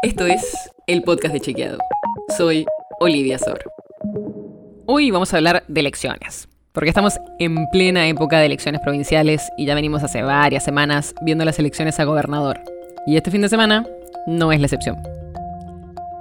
[0.00, 1.78] Esto es el podcast de Chequeado.
[2.36, 2.64] Soy
[3.00, 3.58] Olivia Sor.
[4.86, 9.66] Hoy vamos a hablar de elecciones, porque estamos en plena época de elecciones provinciales y
[9.66, 12.60] ya venimos hace varias semanas viendo las elecciones a gobernador.
[13.08, 13.88] Y este fin de semana
[14.28, 14.98] no es la excepción.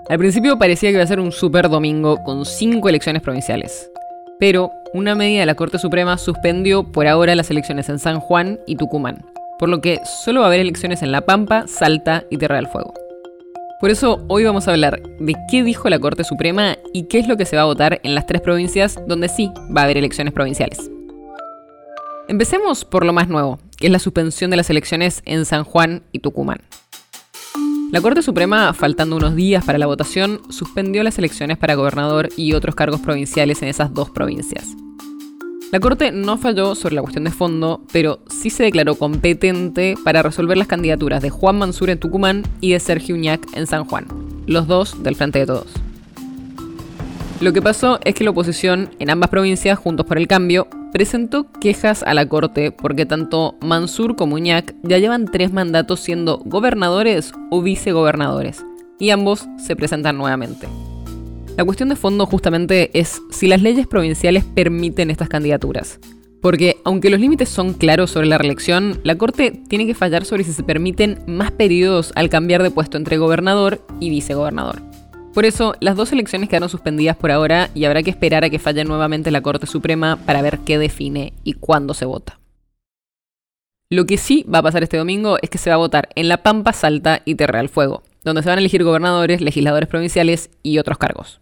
[0.10, 3.92] Al principio parecía que iba a ser un super domingo con cinco elecciones provinciales,
[4.40, 8.60] pero una medida de la Corte Suprema suspendió por ahora las elecciones en San Juan
[8.66, 9.24] y Tucumán,
[9.60, 12.68] por lo que solo va a haber elecciones en La Pampa, Salta y Tierra del
[12.70, 12.96] Fuego.
[13.80, 17.28] Por eso hoy vamos a hablar de qué dijo la Corte Suprema y qué es
[17.28, 19.98] lo que se va a votar en las tres provincias donde sí va a haber
[19.98, 20.90] elecciones provinciales.
[22.28, 26.02] Empecemos por lo más nuevo, que es la suspensión de las elecciones en San Juan
[26.12, 26.62] y Tucumán.
[27.92, 32.54] La Corte Suprema, faltando unos días para la votación, suspendió las elecciones para gobernador y
[32.54, 34.76] otros cargos provinciales en esas dos provincias.
[35.70, 40.24] La Corte no falló sobre la cuestión de fondo, pero sí se declaró competente para
[40.24, 44.06] resolver las candidaturas de Juan Mansur en Tucumán y de Sergio Uñac en San Juan,
[44.46, 45.68] los dos del Frente de Todos.
[47.42, 51.52] Lo que pasó es que la oposición en ambas provincias, Juntos por el Cambio, presentó
[51.60, 57.34] quejas a la Corte porque tanto Mansur como Uñac ya llevan tres mandatos siendo gobernadores
[57.52, 58.64] o vicegobernadores,
[59.00, 60.68] y ambos se presentan nuevamente.
[61.58, 66.00] La cuestión de fondo justamente es si las leyes provinciales permiten estas candidaturas.
[66.40, 70.44] Porque aunque los límites son claros sobre la reelección, la Corte tiene que fallar sobre
[70.44, 74.84] si se permiten más periodos al cambiar de puesto entre gobernador y vicegobernador.
[75.34, 78.60] Por eso, las dos elecciones quedaron suspendidas por ahora y habrá que esperar a que
[78.60, 82.40] falle nuevamente la Corte Suprema para ver qué define y cuándo se vota.
[83.90, 86.28] Lo que sí va a pasar este domingo es que se va a votar en
[86.28, 90.52] La Pampa, Salta y Tierra del Fuego, donde se van a elegir gobernadores, legisladores provinciales
[90.62, 91.42] y otros cargos.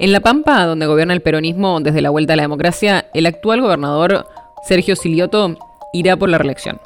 [0.00, 3.60] En La Pampa, donde gobierna el peronismo desde la vuelta a la democracia, el actual
[3.60, 4.28] gobernador
[4.62, 5.56] Sergio Silioto
[5.92, 6.80] irá por la reelección.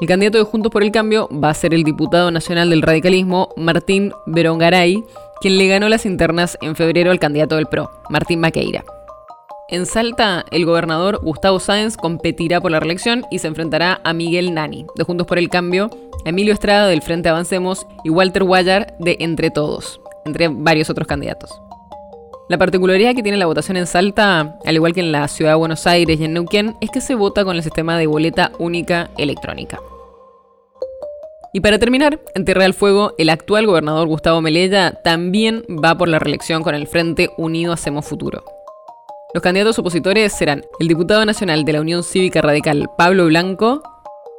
[0.00, 3.50] El candidato de Juntos por el Cambio va a ser el diputado nacional del radicalismo,
[3.56, 5.04] Martín Berongaray,
[5.40, 8.82] quien le ganó las internas en febrero al candidato del PRO, Martín Maqueira.
[9.68, 14.54] En Salta, el gobernador Gustavo Sáenz competirá por la reelección y se enfrentará a Miguel
[14.54, 15.88] Nani, de Juntos por el Cambio,
[16.24, 21.62] Emilio Estrada del Frente Avancemos y Walter Guayar de Entre Todos, entre varios otros candidatos.
[22.50, 25.56] La particularidad que tiene la votación en Salta, al igual que en la ciudad de
[25.56, 29.08] Buenos Aires y en Neuquén, es que se vota con el sistema de boleta única
[29.18, 29.78] electrónica.
[31.52, 36.08] Y para terminar, en Tierra del Fuego, el actual gobernador Gustavo Melella también va por
[36.08, 38.42] la reelección con el Frente Unido Hacemos Futuro.
[39.32, 43.80] Los candidatos opositores serán el diputado nacional de la Unión Cívica Radical Pablo Blanco,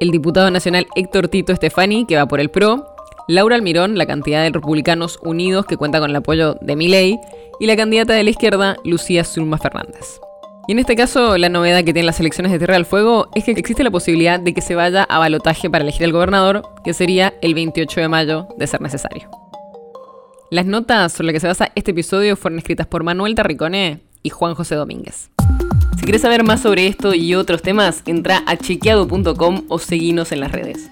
[0.00, 2.92] el diputado nacional Héctor Tito Estefani, que va por el PRO,
[3.26, 7.18] Laura Almirón, la cantidad de republicanos unidos que cuenta con el apoyo de Milei,
[7.62, 10.20] y la candidata de la izquierda, Lucía Zulma Fernández.
[10.66, 13.44] Y en este caso, la novedad que tienen las elecciones de Tierra del Fuego es
[13.44, 16.92] que existe la posibilidad de que se vaya a balotaje para elegir al gobernador, que
[16.92, 19.30] sería el 28 de mayo, de ser necesario.
[20.50, 24.30] Las notas sobre las que se basa este episodio fueron escritas por Manuel Tarricone y
[24.30, 25.30] Juan José Domínguez.
[25.96, 30.40] Si quieres saber más sobre esto y otros temas, entra a chequeado.com o seguinos en
[30.40, 30.91] las redes.